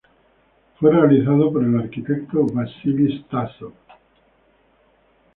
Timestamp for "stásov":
3.21-3.71